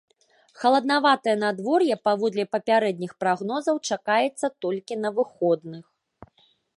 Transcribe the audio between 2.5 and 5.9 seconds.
папярэдніх прагнозаў, чакаецца толькі на выходных.